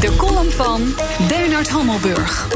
[0.00, 0.94] De column van
[1.28, 2.46] Bernard Hammelburg.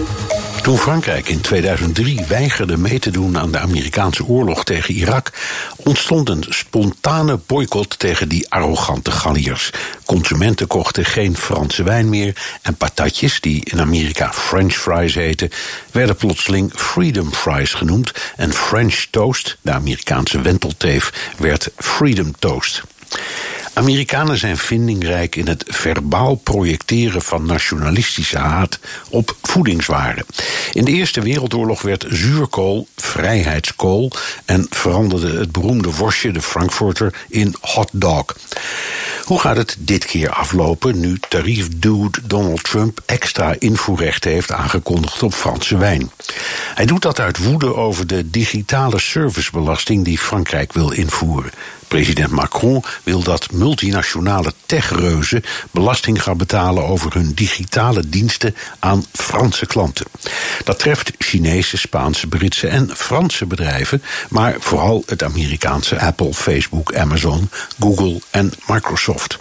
[0.62, 5.32] Toen Frankrijk in 2003 weigerde mee te doen aan de Amerikaanse oorlog tegen Irak,
[5.77, 9.70] ontstond een spontane boycott tegen die arrogante Galliërs.
[10.05, 15.51] Consumenten kochten geen Franse wijn meer en patatjes, die in Amerika French fries heten,
[15.93, 22.82] werden plotseling Freedom fries genoemd en French toast, de Amerikaanse wentelteef, werd Freedom toast.
[23.78, 28.78] Amerikanen zijn vindingrijk in het verbaal projecteren van nationalistische haat
[29.10, 30.27] op voedingswaren.
[30.73, 34.12] In de Eerste Wereldoorlog werd zuurkool vrijheidskool
[34.45, 38.24] en veranderde het beroemde worstje, de Frankfurter, in hot dog.
[39.24, 45.34] Hoe gaat het dit keer aflopen nu tariefdude Donald Trump extra invoerrechten heeft aangekondigd op
[45.34, 46.10] Franse wijn?
[46.74, 51.51] Hij doet dat uit woede over de digitale servicebelasting die Frankrijk wil invoeren.
[51.88, 59.66] President Macron wil dat multinationale techreuzen belasting gaan betalen over hun digitale diensten aan Franse
[59.66, 60.06] klanten.
[60.64, 67.50] Dat treft Chinese, Spaanse, Britse en Franse bedrijven, maar vooral het Amerikaanse Apple, Facebook, Amazon,
[67.78, 69.38] Google en Microsoft.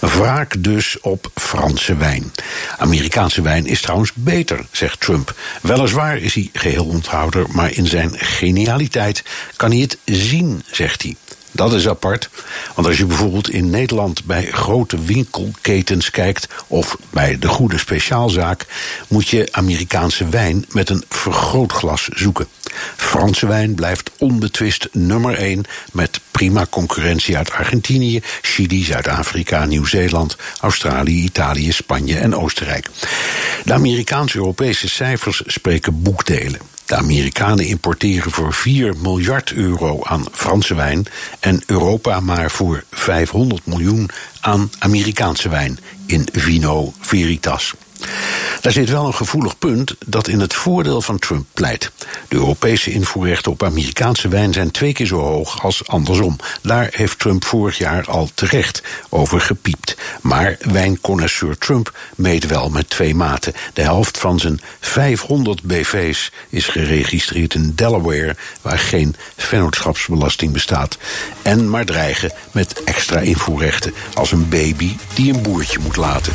[0.00, 2.32] Wraak dus op Franse wijn.
[2.78, 5.34] Amerikaanse wijn is trouwens beter, zegt Trump.
[5.62, 9.22] Weliswaar is hij geheel onthouder, maar in zijn genialiteit
[9.56, 11.16] kan hij het zien, zegt hij.
[11.56, 12.28] Dat is apart,
[12.74, 18.66] want als je bijvoorbeeld in Nederland bij grote winkelketens kijkt of bij de goede speciaalzaak,
[19.08, 22.46] moet je Amerikaanse wijn met een vergrootglas zoeken.
[22.96, 31.22] Franse wijn blijft onbetwist nummer 1 met prima concurrentie uit Argentinië, Chili, Zuid-Afrika, Nieuw-Zeeland, Australië,
[31.22, 32.88] Italië, Spanje en Oostenrijk.
[33.64, 36.60] De Amerikaans-Europese cijfers spreken boekdelen.
[36.86, 41.06] De Amerikanen importeren voor 4 miljard euro aan Franse wijn
[41.40, 44.10] en Europa maar voor 500 miljoen
[44.40, 47.74] aan Amerikaanse wijn in Vino Veritas.
[48.66, 51.90] Daar zit wel een gevoelig punt dat in het voordeel van Trump pleit.
[52.28, 56.36] De Europese invoerrechten op Amerikaanse wijn zijn twee keer zo hoog als andersom.
[56.62, 59.96] Daar heeft Trump vorig jaar al terecht over gepiept.
[60.20, 63.52] Maar wijnconnoisseur Trump meet wel met twee maten.
[63.72, 70.98] De helft van zijn 500 BV's is geregistreerd in Delaware, waar geen vennootschapsbelasting bestaat.
[71.42, 76.32] En maar dreigen met extra invoerrechten als een baby die een boertje moet laten.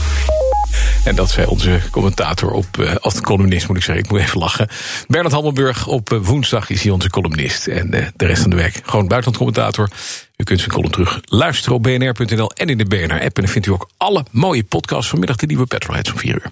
[1.03, 4.39] En dat zei onze commentator op, uh, of columnist moet ik zeggen, ik moet even
[4.39, 4.67] lachen.
[5.07, 7.67] Bernard Hammelburg, op uh, woensdag is hij onze columnist.
[7.67, 9.89] En uh, de rest van de week gewoon buitenlandcommentator.
[10.37, 13.37] U kunt zijn column terug luisteren op bnr.nl en in de BNR-app.
[13.37, 15.09] En dan vindt u ook alle mooie podcasts.
[15.09, 16.51] Vanmiddag de nieuwe Petrolheads om 4 uur.